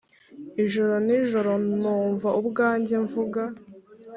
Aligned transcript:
ijoro 0.63 0.93
n'ijoro 1.05 1.51
numva 1.79 2.29
ubwanjye 2.39 2.95
mvuga 3.05 3.41